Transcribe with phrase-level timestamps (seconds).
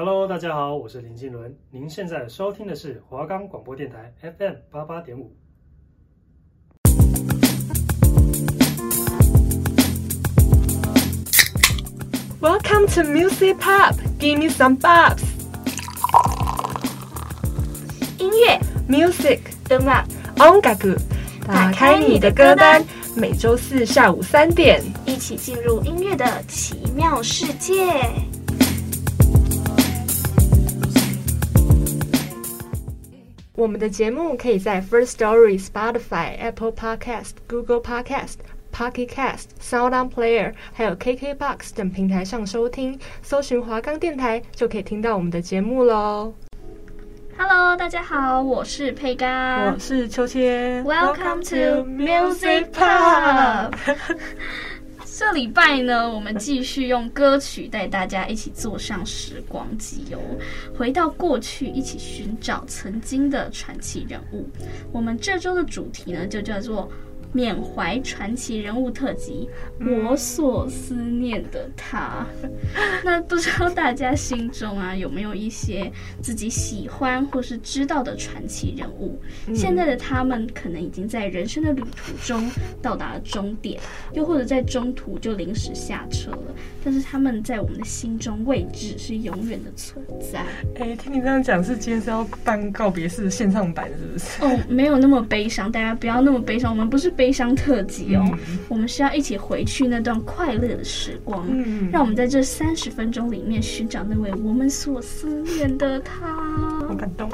[0.00, 1.52] Hello，大家好，我是林靖伦。
[1.72, 5.34] 您现在收听的是华冈广播电台 FM 八八点五。
[12.40, 15.24] Welcome to Music Pop, give me some bops。
[18.18, 20.04] 音乐，Music，音乐，
[20.36, 20.98] 音楽，
[21.44, 22.84] 打开你的歌单。
[23.16, 28.27] 每周四下午三点，一起进入音乐的奇妙世界。
[33.58, 38.34] 我们的节目可以在 First Story、Spotify、Apple Podcast、Google Podcast、
[38.72, 46.32] Pocket Cast、Sound On Player，还有 KKBox 等平台上收听，搜寻华冈电台就可以听到我们的节目喽。
[47.36, 50.84] Hello，大家好，我是佩嘉，我是秋千。
[50.84, 53.72] Welcome to Music Pop。
[55.18, 60.20] 这礼拜呢，我们继续用歌曲带大家一起坐上时光机哦，
[60.72, 64.48] 回到过去，一起寻找曾经的传奇人物。
[64.92, 66.88] 我们这周的主题呢，就叫做。
[67.32, 69.48] 缅怀传奇人物特辑，
[69.80, 72.26] 我所思念的他。
[73.04, 75.90] 那不知道大家心中啊，有没有一些
[76.22, 79.20] 自己喜欢或是知道的传奇人物？
[79.54, 83.78] 现在的他们可能已经在人生的旅途中到达了终点，
[84.14, 86.54] 又或者在中途就临时下车了。
[86.82, 90.46] 但是他们在我们的心中位置是永远的存在。
[90.76, 94.42] 哎，听你这样讲，是今天是要办告别式线上版，是不是？
[94.42, 96.70] 哦，没有那么悲伤，大家不要那么悲伤。
[96.70, 97.12] 我们不是。
[97.18, 106.28] 悲伤特辑哦，嗯，我们是要一起回去那段快乐的时光，嗯，让我们在这三十分钟里面寻找那位我们所思念的他。
[106.86, 107.28] 好感动。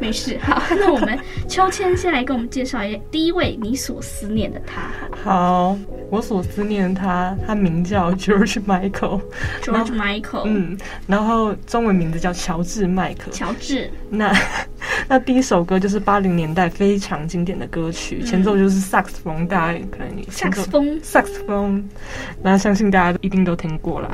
[0.00, 1.18] 没事，好， 那我们
[1.48, 4.90] 秋千先来给我们介绍一下第一位你所思念的他。
[5.22, 5.76] 好，
[6.10, 9.20] 我所思念的他，他名叫 George Michael。
[9.62, 13.30] George Michael，嗯，然后中文名字叫乔治麦克。
[13.32, 14.32] 乔治，那
[15.08, 21.88] 那第一首歌就是八零年代非常经典的歌曲，嗯、前奏就是萨克斯风，大家可能你萨克斯风，萨克斯风，
[22.42, 24.10] 那相信大家一定都听过了。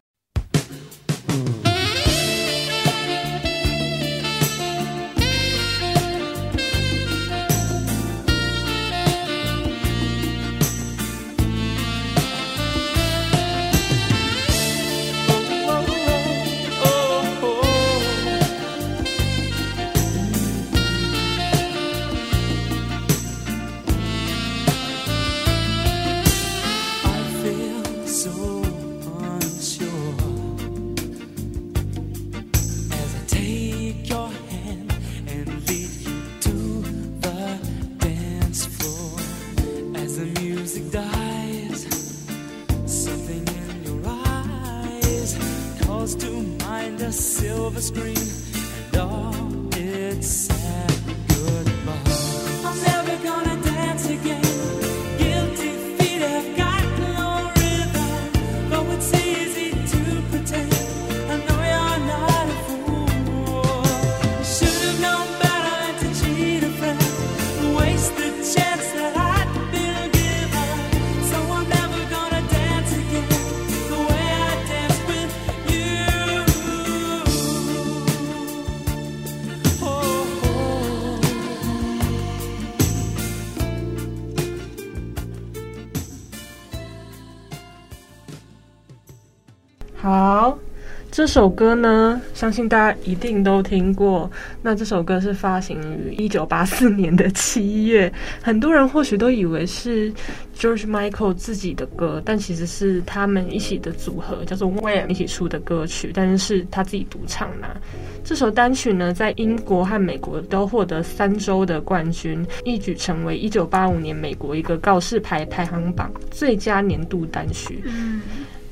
[91.14, 94.28] 这首歌呢，相信大家一定都听过。
[94.60, 100.12] 那这首歌是发行于一九八四年的七月，很多人或许都以为是
[100.58, 107.80] George Michael 自己的歌，但其实是他们一起的组合，叫做 Wham 一起出的歌曲，但是是他自己独唱的。
[108.24, 117.84] 这首单曲呢，在英国和美国都获得三周的冠军，一举成为一九八五年美国一个告示牌排行榜最佳年度单曲。
[117.84, 118.20] 嗯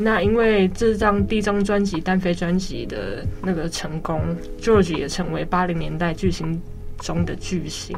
[0.03, 4.21] 那因为这张第一张专辑单飞专辑的那个成功
[4.61, 6.61] ，George 也成为八零年代巨星
[6.99, 7.97] 中的巨星。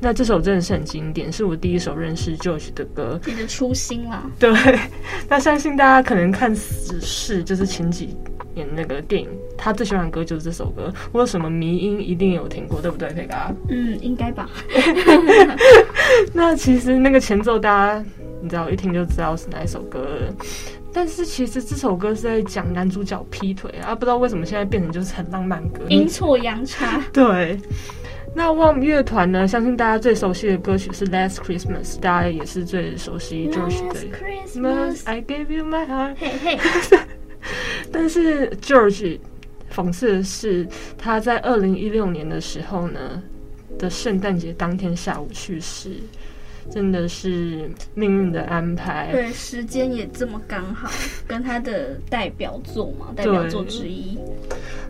[0.00, 3.20] 那这首真的是很经典，是我第一首认识 George 的歌。
[3.26, 4.22] 你的初心啦。
[4.38, 4.50] 对，
[5.28, 8.16] 那相信大家可能看死侍，就是前几
[8.54, 10.92] 年那个电影，他最喜欢的歌就是这首歌。
[11.12, 13.52] 我有什么迷音一定有听过，对不对，佩嘎？
[13.68, 14.48] 嗯，应该吧。
[16.32, 18.04] 那其实那个前奏，大家
[18.42, 20.34] 你知道一听就知道是哪一首歌了。
[20.92, 27.00] 但是其实这首歌是在讲男主角劈腿啊，不知道为什么现在变成就是很浪漫歌，阴错阳差。
[27.12, 27.58] 对，
[28.34, 29.46] 那 Wham 乐团呢？
[29.46, 36.14] 相信大家最熟悉的歌曲是《Last Christmas》，大家也是最熟悉 George 的《Christmas I Gave You My Heart》。
[36.18, 36.58] 嘿嘿。
[37.92, 39.20] 但是 George
[39.72, 43.22] 讽刺的是，他在二零一六年的时候呢
[43.78, 45.90] 的圣诞节当天下午去世。
[46.70, 50.90] 真的是命运的安排，对，时间也这么刚好，
[51.26, 54.18] 跟他的代表作嘛，代表作之一。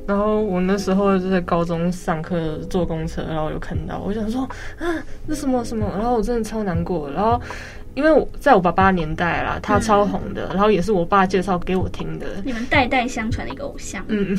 [0.07, 4.43] 然后我那时候就在高中上课坐公车，然后有看到，我想说
[4.79, 4.87] 啊，
[5.27, 7.41] 那什么什么，然后我真的超难过，然后。
[7.99, 12.27] 因为我在我爸爸年代啦，他超红的，嗯、然后也是我爸介绍给我听的。
[12.45, 14.05] 你们代代相传的一个偶像。
[14.07, 14.39] 嗯嗯，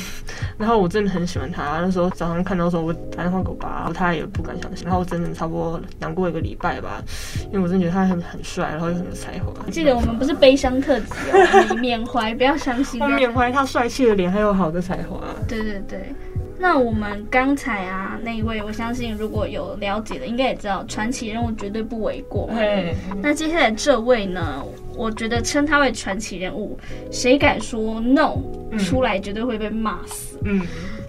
[0.58, 1.82] 然后我真的很喜欢他。
[1.82, 4.86] 那时候早上看到的时候，我打电话给我爸，他也不敢相信。
[4.86, 7.04] 然后我整整差不多难过一个礼拜吧，
[7.52, 9.52] 因为我真的觉得他很很帅，然后又很有才华。
[9.70, 13.02] 记得我们不是悲伤特辑哦，你缅怀，不要伤心。
[13.02, 15.20] 我缅怀他帅气的脸，还有好的才华。
[15.50, 16.16] 对对对。
[16.62, 22.50] 那我们刚才啊那一位，我相信如果有了解的，应该也知道传奇人物绝对不为过。
[22.54, 22.94] 对。
[23.22, 24.62] 那接下来这位呢，
[24.94, 26.78] 我觉得称他为传奇人物，
[27.12, 28.38] 谁敢说 no，
[28.78, 30.38] 出来绝对会被骂死。
[30.44, 30.62] 嗯。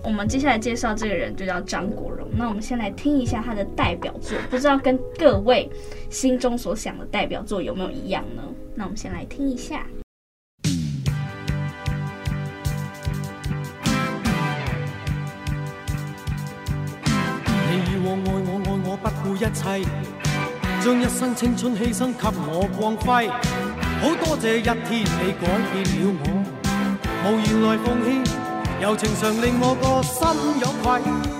[0.02, 2.26] 我们接下来介绍这个人就叫张国荣。
[2.32, 5.69] 那我们先来听一下他的代表作，不知道跟各位
[6.08, 8.43] 心中所想的代表作有没有一样呢？
[8.75, 9.85] 那我们先来听一下。
[18.11, 19.62] 我爱我爱我不顾一切，
[20.83, 23.29] 将一生青春牺牲给我光辉。
[24.01, 26.25] 好多谢一天你改变了我，
[27.25, 28.09] 无言来奉献，
[28.81, 30.19] 柔情常令我个心
[30.61, 31.39] 有愧。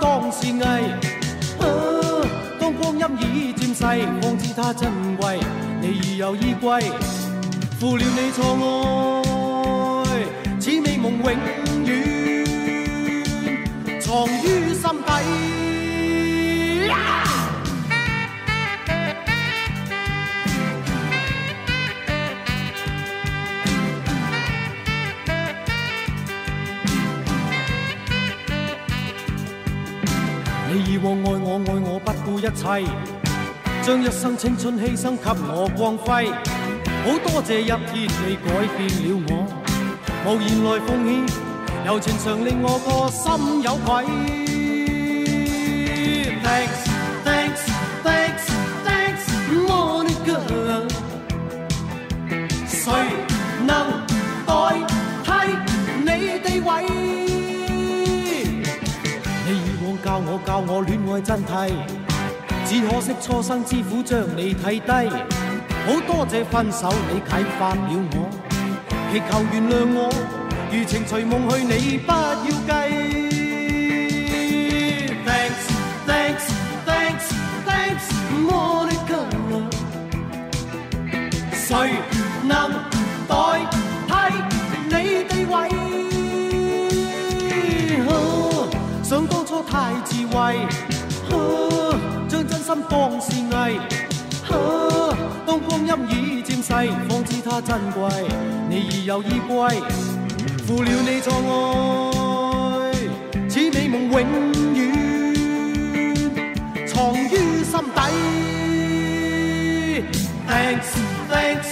[0.00, 0.60] 当是艺，
[2.58, 3.82] 当光阴已渐逝，
[4.20, 5.38] 方知它珍贵。
[5.80, 6.80] 你已有依归，
[7.78, 8.44] 负了你错
[10.06, 10.08] 爱，
[10.58, 11.24] 此美梦永
[11.84, 11.94] 远
[14.00, 15.53] 藏于心底。
[31.04, 32.64] 往爱我爱我不顾一切，
[33.82, 36.32] 将一生青春牺牲给我光辉。
[37.04, 39.30] 好多谢一天你改变了我，
[40.24, 41.12] 无言来奉献，
[41.84, 43.22] 柔情常令我个心
[43.60, 43.86] 有愧。
[46.42, 46.80] Thanks,
[47.22, 47.62] thanks,
[48.02, 48.46] thanks,
[48.86, 49.24] thanks,
[49.68, 50.40] Monica。
[52.66, 52.82] 谁
[53.66, 53.70] 能
[54.46, 54.50] 代
[55.22, 55.28] 替
[56.00, 56.08] 你
[56.38, 56.70] 地位？
[59.46, 60.82] 你以往教我教我
[61.14, 61.70] 爱真谛，
[62.66, 64.90] 只可惜初生之苦将你睇低。
[65.86, 67.78] 好多谢分手你启发了
[68.10, 68.28] 我，
[69.12, 70.10] 祈求原谅我，
[70.72, 72.50] 余情随梦去你不要计。
[75.24, 75.64] Thanks,
[76.04, 76.46] thanks,
[76.84, 77.26] thanks,
[77.64, 78.06] thanks,
[78.48, 79.14] Monica。
[81.52, 81.70] 谁
[82.42, 82.50] 能
[83.28, 83.32] 代
[84.08, 84.12] 替
[84.88, 84.92] 你
[85.28, 85.54] 地位？
[89.04, 90.66] 想当初太智慧，
[92.28, 93.78] 将真心放肆艺，
[95.46, 96.72] 当光阴已渐逝，
[97.08, 98.02] 方知它珍贵。
[98.68, 99.82] 你已有依归，
[100.66, 101.32] 负了你错
[102.80, 102.92] 爱，
[103.48, 104.14] 此美梦永
[104.74, 104.84] 远
[106.86, 108.00] 藏于心底。
[110.46, 110.90] Thanks,
[111.30, 111.70] thanks,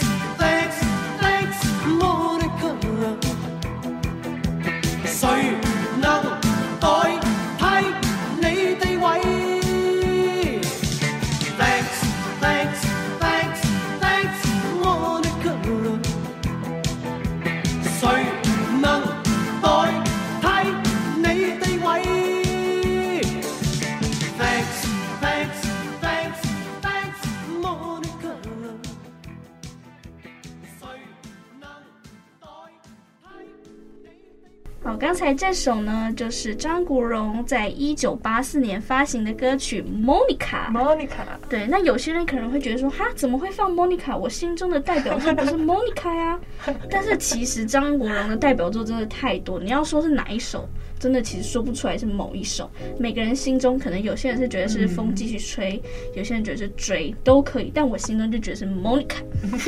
[35.22, 40.68] 才这首呢，就是张国荣在一九八四年发行的歌曲《Monica》。
[40.72, 41.08] Monica，
[41.48, 44.18] 对，那有些人可能会觉得说，哈，怎么会放 Monica？
[44.18, 46.40] 我心中的代表作不是 Monica 呀？
[46.90, 50.68] 但是其实张国荣的代表作真的太多，你要说是哪一首？
[51.02, 59.16] 真的其实说不出来是某一首，每个人心中可能有些人是觉得是风继续吹，嗯、有些人觉得是追都可以，但我心中就觉得是 Monica，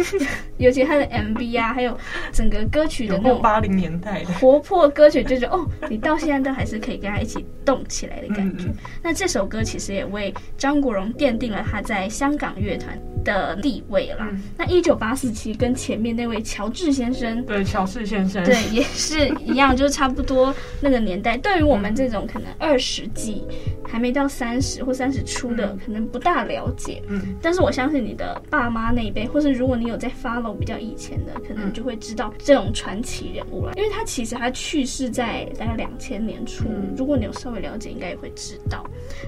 [0.58, 1.98] 尤其他的 MV 啊，还有
[2.32, 8.66] 整个歌曲的那种八零年代活泼歌曲，就觉得哦，你到现在都还是可以跟他一起动起来的感觉。
[8.68, 14.18] 嗯、那这首歌其实也为张国荣奠定了他在香港乐团的地位了。
[14.20, 21.23] 嗯、那一九八四期跟前面那位乔治先生，对，乔治先生，对，也是一样，就是差不多那个年。
[21.38, 23.42] 对于我们这种可能二十几
[23.86, 27.02] 还没到三十或三十出的，可能不大了解。
[27.08, 33.72] 嗯，但是我相信你的爸妈那一辈，或是如果你有在 follow 比较以前的，可能就会知道这种传奇人物了。
[33.76, 36.64] 因为他其实他去世在大概两千年初，
[36.96, 38.84] 如果你有稍微了解，应该也会知道。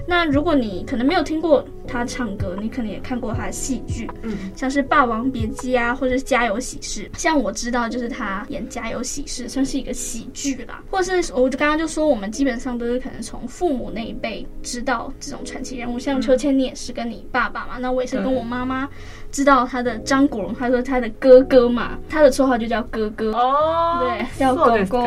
[0.07, 7.09] 那如果你可能没有听过他唱歌，你可能也看过他的戏剧，嗯，像是《霸王别姬》啊，或者是《家有喜事》。
[7.19, 11.87] 像我知道，就是他演《家有喜事》算是一个喜剧啦，或是我就刚刚就。
[11.87, 18.87] 说我们基本上都是可能从父母那一辈知道这种传奇人物，像秋千，你也是跟你爸爸嘛，那我也是跟我妈妈
[19.31, 23.31] 知道他的张国荣，他说他的哥哥嘛，他的绰号就叫哥哥。
[23.31, 25.05] 哦，对，叫狗狗。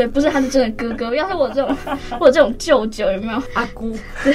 [0.00, 1.14] 对，不是他是真的哥哥。
[1.14, 1.76] 要是我这种，
[2.18, 3.42] 我这种舅舅有没有？
[3.52, 3.94] 阿姑。
[4.24, 4.32] 对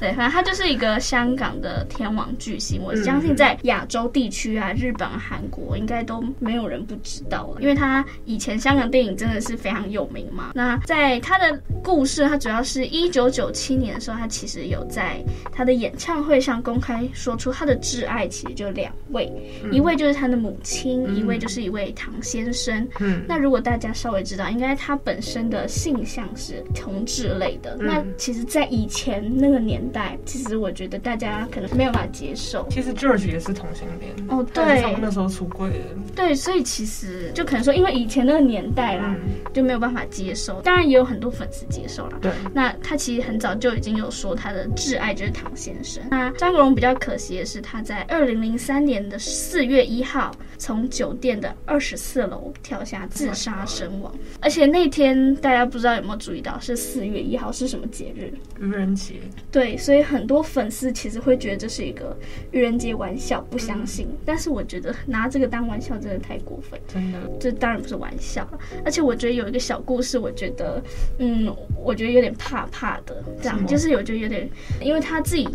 [0.00, 2.80] 对，反正他就是一个香港的天王巨星。
[2.82, 10.52] 我相信在亚洲地区啊，日本、韩国应该都没有人不知道了，因为他以前香港电影真的是非常有名嘛。
[10.54, 19.30] 那在他的故事，他主要是一九九七年的时候，他其实有在他的演唱会上公开说出他的挚爱，其实就两位，
[19.70, 22.88] 一位就是他的母亲，一位就是一位唐先生。
[23.00, 24.93] 嗯，那如果大家稍微知道，应该他。
[24.94, 32.64] 他本身的性向是同志类的，嗯、那其实，在以前那个年代，其实我觉得大家可能没有办法接受。
[32.70, 35.78] 其实 George 也是同性恋哦，对，他们那时候出柜的。
[36.14, 40.60] 对，所以其实就可能说，因为以前那个年代啦，嗯、就没有办法接受。
[40.60, 42.18] 当然也有很多粉丝接受了。
[42.22, 46.00] 对，那他其实很早就已经有说他的挚爱就是唐先生。
[46.08, 54.94] 那张国荣比较可惜的是，他在二零零三年的四月一号从酒店的二十四楼跳下自杀身亡，而且那。
[54.94, 58.32] 天大家不知道有没有注意到，是四月一号是什么节日？
[58.60, 59.14] 愚人节。
[59.50, 62.16] 对，所以很多粉丝其实会觉得这是一个
[62.52, 64.06] 愚人节玩笑，不相信。
[64.08, 68.46] 嗯、但是我觉得拿这个当玩笑真的太过分，真的，这当然不是玩笑。
[68.84, 70.80] 而且我觉得有一个小故事，我觉得，
[71.18, 71.52] 嗯，
[71.82, 74.48] 我觉得有点怕怕的，这样，就是我觉得有点，
[74.80, 75.48] 因为他自己。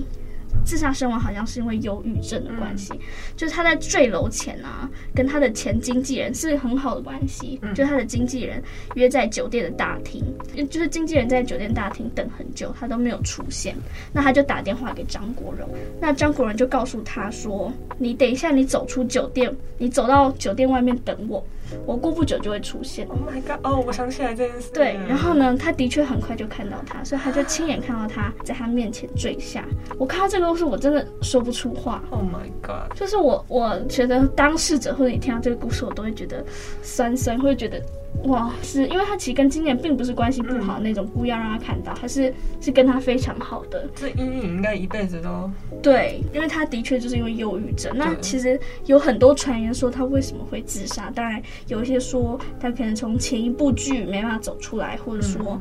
[0.66, 3.00] 自杀身亡好像是因为忧郁症的关系，嗯、
[3.36, 8.62] 就是他在坠楼前啊，跟他的前经纪人是很好的关系，嗯、就他的经纪人
[8.96, 10.24] 约在酒店的大厅，
[10.70, 13.76] 就是经纪人在酒店大厅等很久，他都没有出现，
[14.14, 15.68] 那他就打电话给张国荣，
[16.00, 21.44] 那张国荣就告诉他说：“你等一下，你走出酒店，你走到酒店外面等我。”
[21.86, 23.08] 我过不久就会出现。
[23.08, 23.60] Oh my god！
[23.64, 24.72] 哦，我想起来这件事。
[24.74, 29.64] 对，然后呢，他的确很快就看到他，所以他就亲眼看到他在他面前坠下。
[29.98, 32.04] 我看到这个故事，我真的说不出话。
[32.10, 32.98] Oh my god！
[32.98, 36.44] 就是我，我觉得当事者或者你听到这个故事，我都会觉得
[36.82, 37.82] 酸酸，会觉得。
[38.26, 43.88] 哇，是因为他其实跟今年并不是关系不好那种，故意要让他看到，他是是跟他非常好的。
[43.96, 45.50] 这阴影应该一辈子都
[45.82, 47.92] 对，因为他的确就是因为忧郁症。
[47.96, 55.58] 那其实有很多传言说他为什么会自杀，当然有一些说他可能从前一部剧没办法走出来，或者说，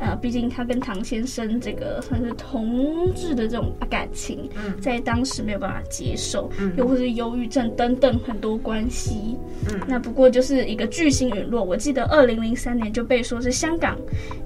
[0.00, 9.36] 呃，毕竟他跟唐先生这个算是同志的这种感情，在当时没有办法接受，又或是忧郁症等等很多关系。
[9.70, 12.10] 嗯那不过就是一个巨星陨落，我记得。
[12.10, 13.96] 二零零三年就被说是香港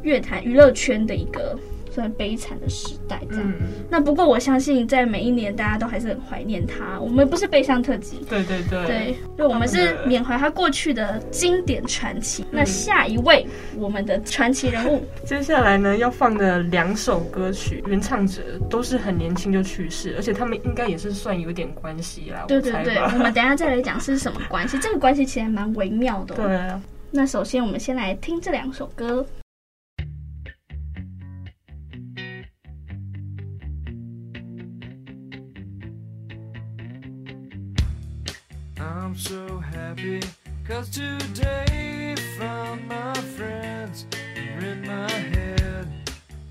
[0.03, 1.59] 乐坛娱乐圈的一个
[1.91, 3.45] 算悲惨的时代，这样。
[3.61, 6.99] 嗯、那不过我相信，在每一年大家都还是很怀念他。
[7.01, 12.43] 我们不是悲伤特辑，对对对，对，就我们是缅怀他过去的经典传奇。
[12.43, 13.47] 嗯、那下一位，
[13.77, 22.45] 我们的传奇人物， 接下来呢要放的两首歌曲，原唱者都是很年轻就去世，而且他们应该也是算有点关系啦。
[22.49, 24.77] 对对对，我，我们等一下再来讲是什么关系。
[24.81, 26.35] 这个关系其实还蛮微妙的。
[26.35, 26.61] 对。
[27.17, 29.25] 那首先我们先来听这两首歌。
[38.77, 40.21] I'm so happy
[40.67, 44.07] cause today found my friends
[44.61, 45.87] in my head.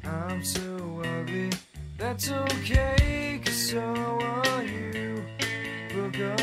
[0.06, 1.50] I'm so ugly,
[1.98, 5.26] that's okay cause so are you.
[5.94, 6.43] We'll go.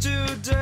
[0.00, 0.59] today.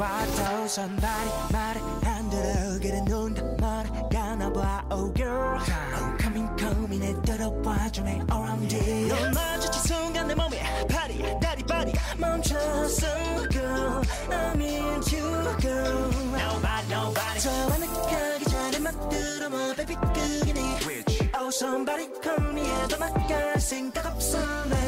[0.00, 2.80] 봐도 선발이 get 안 들어.
[2.80, 4.82] 그래 눈다 멀어가나 봐.
[4.90, 7.00] Oh girl Oh coming coming.
[7.00, 7.90] 내 들어봐.
[7.92, 10.56] 주네 around it 넌 마주친 순간 내 몸이
[10.88, 17.40] 파리 다리 just 멈췄어 girl I'm into you girl Nobody nobody.
[17.40, 20.60] 저 완악하기 전에 만들어 뭐 baby 그게 네.
[20.86, 21.28] Which?
[21.36, 22.62] Oh somebody call me.
[22.64, 24.38] 해도 나갈 생각 없어.
[24.38, 24.79] 나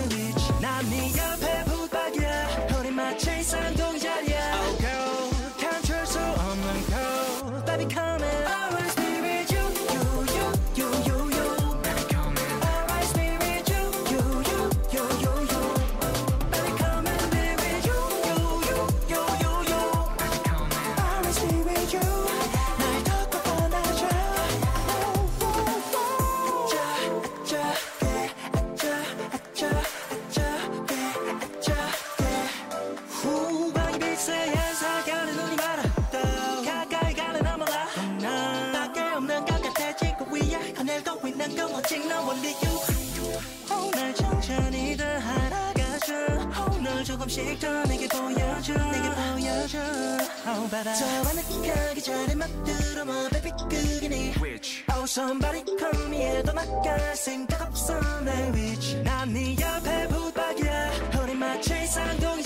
[50.73, 54.33] baby 저 아늑하게 잘해 맛들어 뭐 baby 그게 네.
[54.41, 54.85] Which?
[54.91, 60.91] Oh somebody call me 해도 나갈 생각 없어 날 위치 난네 옆에 붙박이야.
[61.23, 62.42] 우리 마치 쌍둥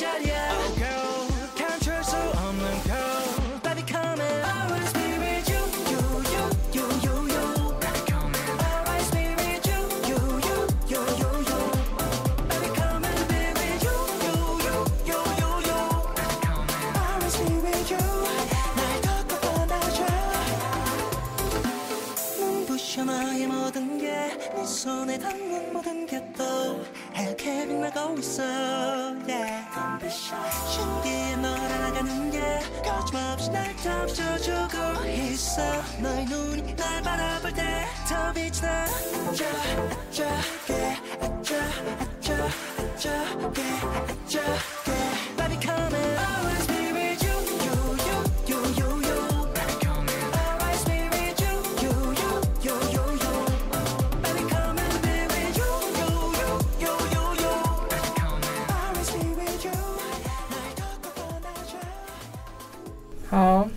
[22.97, 24.07] 눈부셔 너의 모든 게
[24.55, 26.83] 네 손에 닿는 모든 게또
[27.13, 28.43] 하얗게 빛나고 있어.
[29.29, 30.09] Yeah.
[30.09, 32.41] 신기해 널 알아가는 게
[32.83, 35.63] 거침없이 날 덮쳐주고 있어.
[36.01, 39.45] 너의 눈이 날 바라볼 때 더 빛이 나 아차
[39.91, 41.57] 아차게 아차
[42.01, 43.63] 아차 아차게
[44.25, 44.86] 아차
[63.37, 63.69] 好，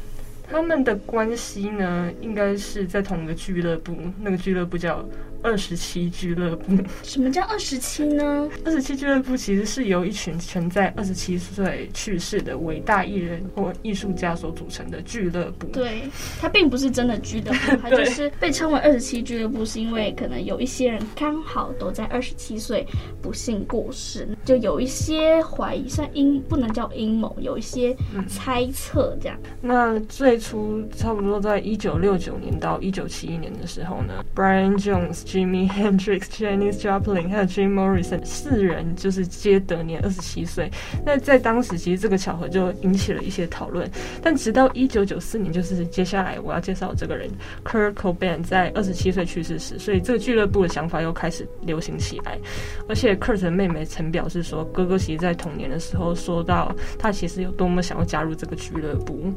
[0.50, 5.04] 他们的关系呢，应该是在同一个俱乐部，那个俱乐部叫
[5.42, 6.78] 二十七俱乐部。
[7.04, 8.50] 什么叫二十七呢？
[8.66, 15.68] 二十七俱乐部其实是由一群全在二十七岁去世的伟大艺人或艺术家所组成的俱乐部。
[15.68, 16.04] 对，
[16.40, 22.86] 它并不是真的俱乐部， 它就是被称为二十七俱乐部，是因为可能有一些人刚好都在二十七岁
[23.22, 27.96] 不幸过世，就有一些怀疑，算阴不能叫阴谋，有一些
[28.28, 29.38] 猜测这样。
[29.62, 40.72] 那最初差不多在一九六九年到一九七一年的时候呢，Brian Jones、Jimi Hendrix、Janis Joplin 还有 Jim Morrison 四人就是皆得年二十七岁。
[41.06, 43.88] 那在当时其实这个巧合就引起了一些讨论，
[44.24, 47.30] 但直到一九九四年，就是接下来我要介绍的这个人
[47.64, 52.40] Kurt Cobain 在二十七岁去世时，所以这个俱乐部的想法又开始流行起来。
[52.88, 59.32] 而且 Kurt 的妹妹曾表示说，哥哥其实在童年的时候说到他其实有多么想要加入这个俱乐部。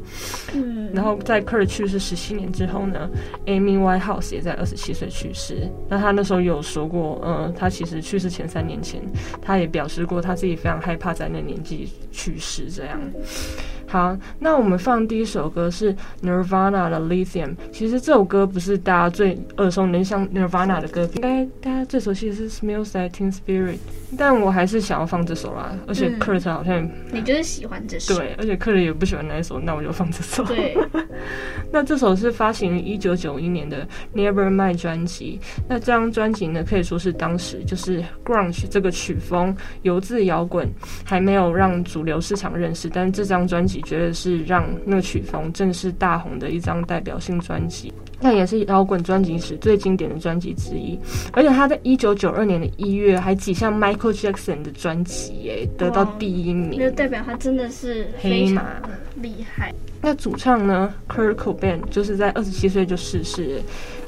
[0.55, 3.07] 嗯，然后在 Kurt 去世十七年之后呢
[3.45, 5.69] ，Amy Winehouse 也在二十七岁去世。
[5.89, 9.01] 那他那时候有说过，嗯，他其实去世前三年前，
[9.41, 12.99] 他也表示过他自己非常害怕在那年纪去世这样。
[13.85, 17.55] 好，那我们放第一首歌是 Nirvana 的 Lithium。
[17.71, 23.77] 其实这首歌不是大家最耳熟能详 Nirvana 的歌，应该大家最熟悉的是 Smells Like Teen Spirit。
[24.17, 28.15] 但我还是想要放这首啦，而且 Kurt 好像、你就是喜欢这首？
[28.15, 30.43] 对，而且 Kurt 也不喜欢那一首，那我就放这首。
[30.45, 30.75] 对，
[31.71, 35.39] 那这首是发行于一九九一年的 Nevermind 专辑。
[35.67, 40.67] 那这张专辑呢，可以说是当时就是 Grunge 这个曲风，游自摇滚
[41.03, 43.73] 还没有让主流市场认识，但这张专辑。
[43.83, 47.91] 绝对是让那个曲风正式大红的一张代表性专辑，
[48.23, 50.97] 那也是摇滚专辑史最经典的专辑之一。
[51.33, 58.63] 而且他在一九九二年的一月还挤上 Michael Jackson 的专辑，耶，得到第一名，就代表他真的是黑马
[59.21, 59.73] 厉害。
[60.01, 63.61] 那主唱呢，Kurt Cobain 就是在二十七岁就逝世了。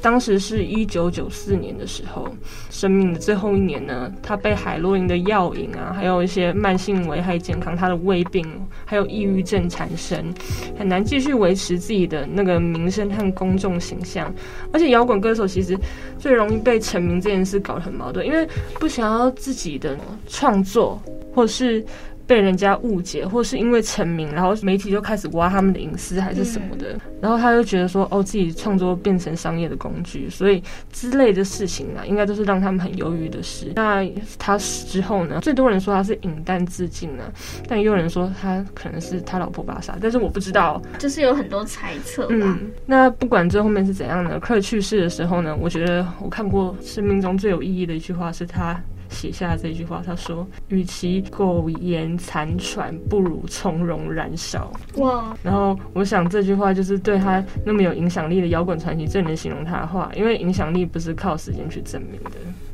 [0.05, 2.27] 当时是一九九四年的时候，
[2.69, 8.45] 生命的最后一年呢，他被海洛因的药瘾啊，还有一些慢性危害健康，他的胃病
[8.85, 10.31] 还有抑郁症产生，
[10.77, 14.31] 很难继续维持自己的那个名声和公众形象。
[14.71, 15.75] 而且摇滚歌手其实
[16.19, 21.01] 最容易被成名这件事搞得很矛盾，因为不想要自己的创作，
[21.33, 21.83] 或是。
[22.27, 30.61] 被人家误解，或是因为成名，然后媒体就开始挖他们的隐私还是什么的，嗯、然后他就觉得说，哦，自己创作变成商业的工具，所以
[30.91, 33.71] 之类的事情啊，应该都是让他们很忧郁的事。
[33.75, 34.03] 那
[34.39, 37.29] 他死之后呢，最多人说他是饮弹自尽啊，
[37.67, 42.27] 但也有人说他可能是他老婆把他杀，但是我不知道，就是有很多猜测。
[42.31, 48.81] 嗯，那不管最后面是怎样呢，克尔去世的时候呢，我觉得我看过生命中最有意义的一句话是他。
[49.15, 55.35] 写下这句话，他说：“与其苟延残喘，不如从容燃烧。”哇！
[55.41, 62.31] 然后我想这句话就是对他那么有影响力的摇滚传奇最能形容他的话，因为影响力不是靠时间去证明的。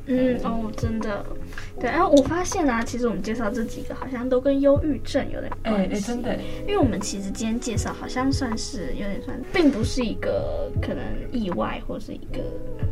[0.07, 1.23] 嗯哦，真的，
[1.79, 1.89] 对。
[1.89, 5.95] 然后我发现啊，其实我们介绍这几个好像都跟忧郁症有点关系。
[5.95, 6.35] 哎，真的，
[6.67, 12.41] 因为我们其实今天介绍好像算是有点算，并不是一个可能意外或是一个。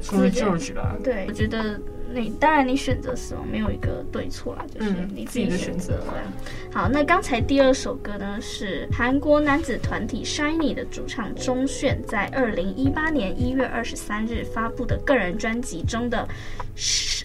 [0.02, 0.96] 是 George 吧？
[1.04, 1.78] 对，我觉得
[2.14, 6.04] 你当然你选择死亡没有一个对错啦，就是你自己选择。
[6.72, 16.28] 好，那刚才第二首歌呢是韩国男子团体 SHINee 的主唱钟铉在二零一八年一月二十三日发布的个人专辑中的，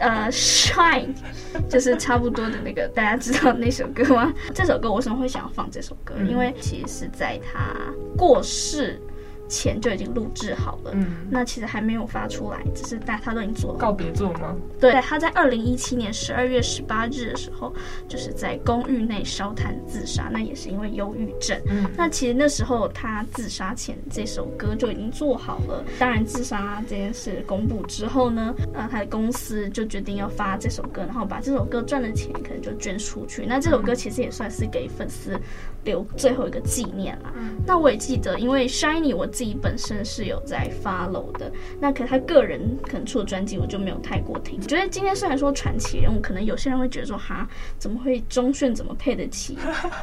[0.01, 1.15] 呃，Shine，
[1.69, 4.33] 就是差不多的那个，大家知道那首歌吗？
[4.55, 6.15] 这首歌我为什么会想要放这首歌？
[6.29, 7.75] 因为其实是在他
[8.17, 9.01] 过世。
[9.49, 13.79] 前就已经录制好了，嗯，那其实还没有发出来，只是大他都已经做了。
[13.79, 14.57] 告别作吗？
[14.81, 17.73] 对，他在二零一七年十二月十八日的时候，
[18.09, 21.61] 就是在公寓内烧炭自杀，那也是因为忧郁症。
[21.69, 25.85] 嗯，那其实那时候他自杀前这首歌就已经做好了。
[25.99, 33.45] 当然，自杀这件事公布之后呢，呃，他的公司就决定要发这首歌，然后把这首歌赚的钱可能就捐出去。
[33.45, 35.39] 那这首歌其实也算是给粉丝
[35.85, 37.33] 留最后一个纪念啦。
[37.37, 39.29] 嗯，那我也记得，因为 SHINee 我。
[39.35, 44.61] 自己本身是有在 follow 的，那可他个人可能出的专辑我就没有太过听。
[44.61, 49.59] 觉得今天虽然说传奇人物，可能有些人会觉得说哈，怎么会钟铉怎么配得起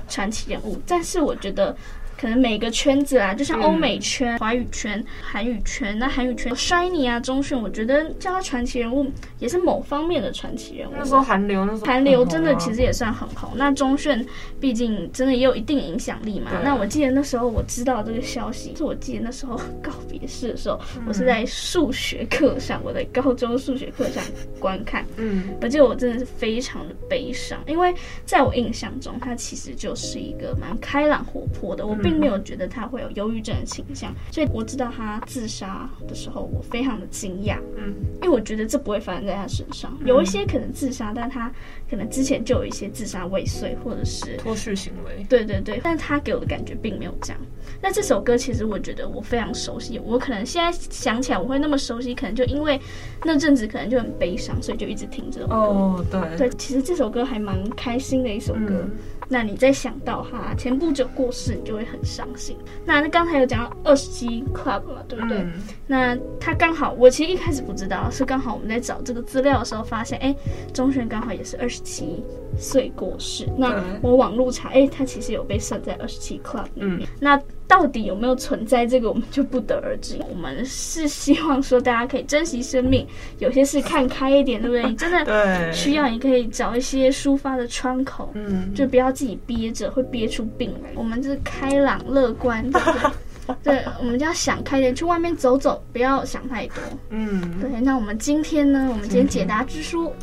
[0.10, 0.78] 传奇人物？
[0.86, 1.74] 但是我觉得。
[2.22, 10.94] 可能每个圈子啊，就像欧美圈、华语圈、韩语圈，那韩语圈 SHINee 啊、钟鉉，我觉得叫他传奇人物也是某方面的传奇人物。
[10.96, 13.50] 那时候韩流，那时候韩流真的其实也算很红。
[13.56, 14.24] 那钟鉉
[14.60, 16.52] 毕竟真的也有一定影响力嘛。
[16.64, 24.24] 那我记得那时候我知道这个消息，是我记得那时候告别式的时候，我是在数学课上，我在高中数学课上
[24.60, 25.04] 观看。
[25.18, 27.92] 嗯，我记得我真的是非常的悲伤，因为
[28.28, 31.84] 在我印象中，他其实就是一个蛮开朗活泼的。
[31.84, 37.58] 我并并没有觉得他会有忧郁症的倾向，所以我知道他自杀的时候，我非常的惊讶。
[37.78, 39.98] 嗯，因为我觉得这不会发生在他身上。
[40.06, 41.50] 有一些可能自杀，但他
[41.90, 45.26] 可能之前就有一些自杀未遂或者是脱序行为。
[45.30, 47.42] 对对对，但他给我的感觉并没有这样。
[47.82, 52.80] 那这首歌其实我觉得我非常熟悉，我可能现在想起来我会那么熟悉，可能就因为
[53.24, 55.56] 那阵子可能就很悲伤，所以就一直听这首歌。
[55.56, 58.84] 哦，对对，其实这首歌还蛮开心的一首歌。
[58.84, 58.92] 嗯
[59.34, 62.58] 那你再想到哈，前不久过世，你就会很伤心。
[62.86, 65.38] 那那刚才有讲到二十七 club 嘛，对不对？
[65.38, 65.54] 嗯、
[65.88, 70.36] 那他刚好，我其实一开始不知道，是刚好我们在找这个资料的时候发现，哎，
[70.74, 72.22] 钟铉刚好也是二十七
[72.58, 73.48] 岁过世。
[73.58, 77.00] 那我网络查，哎，他其实有被算在二十七 club 里面。
[77.02, 80.20] 嗯、那到底有没有存在这个，我们就不得而知。
[80.30, 83.08] 我们是希望说大家可以珍惜生命，
[83.40, 84.84] 有些事看开一点，对不对？
[84.90, 90.90] 你 真的需要，你可以找一些抒发的窗口，嗯，就不要自己憋着，会憋出病来。
[90.96, 93.12] 我们就是开朗乐观，对不对？
[93.64, 96.76] 对，我们就要想开点，去外面走走，不要想太多。
[97.10, 97.82] 嗯，对。
[97.82, 98.88] 那我们今天呢？
[98.90, 100.14] 我们今天解答之书。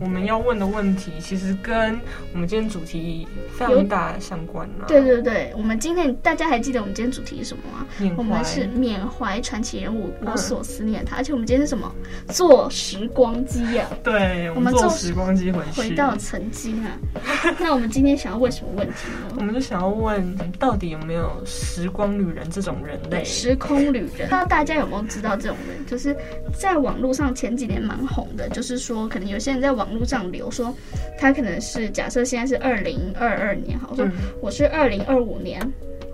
[0.00, 2.00] 我们要问的问题，其实跟
[2.32, 4.86] 我们今天主题非常大相关了。
[4.88, 7.86] 对对对，我们今天大家还记得我们今天主题是什么吗？
[8.16, 11.16] 我们是缅怀传奇人物，我所思念他。
[11.16, 11.94] 嗯、而且我们今天是什么？
[12.28, 13.90] 坐时光机啊！
[14.02, 16.96] 对，我们坐时光机回去，回到曾经啊。
[17.60, 18.94] 那我们今天想要问什么问题
[19.28, 19.36] 呢？
[19.36, 23.22] 我们就想要问，到底有没有时光旅人这种人类？
[23.22, 25.84] 时空旅人，不知道大家有没有知道这种人？
[25.86, 26.16] 就是
[26.58, 30.74] 在网络上前几年蛮红的，就是说可能有些人在网路上留说，
[31.18, 34.06] 他可能是假设现在是二零二二年，好说
[34.40, 35.60] 我是二零二五年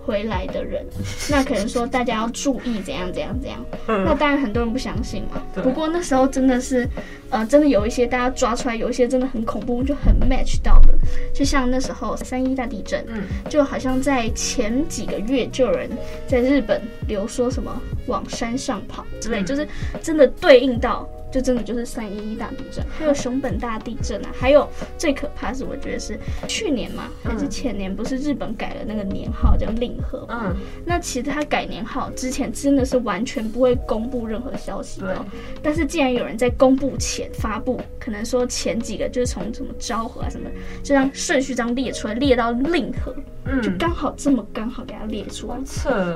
[0.03, 0.85] 回来的人，
[1.29, 3.65] 那可能说大家要注意怎样怎样怎样。
[3.87, 5.41] 那当然很多人不相信嘛。
[5.61, 6.87] 不过那时候真的是，
[7.29, 10.93] 呃，真的有一些大家抓出来，有一些真的很恐怖，就很 match 到的。
[11.33, 13.05] 就像那时候三一大地震，
[13.49, 15.89] 就好像在前几个月就有人
[16.25, 19.67] 在日本留说什么往山上跑之类，就是
[20.01, 21.07] 真的对应到。
[21.31, 30.43] 就真的就是三一一大地震，还有熊本大地震啊，还有最可怕是我觉得是去年嘛，还是前年，不是日本改了那个年号叫令和嘛？
[30.45, 35.25] 嗯，那其实他改年号之前真的是完全不会公布任何消息的，
[35.61, 40.49] 但是既然有人在公布前发布，可能说前几个就是从什么昭和啊什么，
[40.81, 43.13] 就让顺序这样列出来，列到令和，
[43.45, 45.57] 嗯，就刚好这么刚好给他列出来，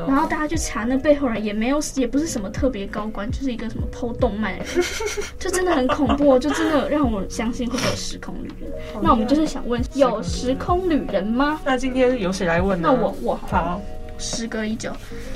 [0.08, 4.84] 然后大家去查那背后人也没有，也不是什么特别高官，就是一个什么偷动漫的人。
[5.40, 8.72] 就真的很恐怖，就真的让我相信会有时空旅人。
[9.02, 11.60] 那我们就是想问，有时空旅人吗？
[11.66, 12.90] 那今天由谁来问呢？
[12.92, 13.82] 那我我好。
[14.24, 14.92] 时隔已久，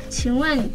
[0.10, 0.70] 请问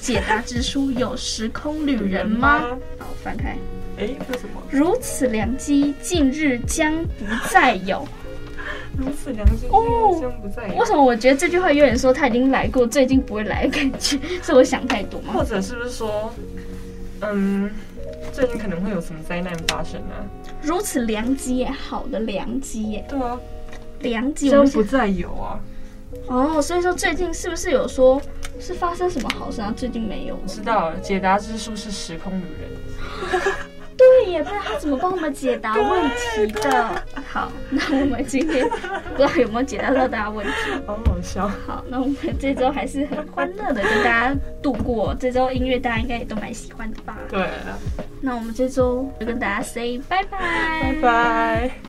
[0.00, 2.60] 解答之书有时空旅人吗？
[2.98, 3.54] 好，翻开。
[3.98, 4.62] 哎，为什么？
[4.70, 8.08] 如此良机，近日将不再有。
[8.96, 10.74] 如此良机，哦，将不再有。
[10.76, 14.18] 为什么我觉得这句话有点说他已经来过，最近不会来的感觉？
[14.42, 15.34] 是我想太多吗？
[15.34, 16.32] 或者是不是说，
[17.20, 17.70] 嗯？
[18.32, 20.24] 最近可能会有什么灾难发生啊？
[20.62, 23.06] 如此良机耶，好的良机耶。
[23.08, 23.38] 对啊，
[24.00, 25.60] 良机真不再有啊。
[26.26, 28.20] 哦，所以说最近是不是有说
[28.58, 29.72] 是发生什么好事啊？
[29.76, 30.36] 最近没有。
[30.46, 33.54] 知道了，解答之书是时空旅人。
[34.00, 37.04] 对对耶，不然他怎么帮我们解答问题的？
[37.28, 40.52] 好，那我们今天不知道有没有解答到大家问题。
[40.86, 41.46] 好好笑。
[41.66, 47.18] 好，那我们这周还是很欢乐的跟大家度过这周音乐，大家应该也都蛮喜欢的吧？
[47.28, 47.48] 对，
[48.20, 51.80] 那我们这周就跟大家 say 拜拜，拜拜。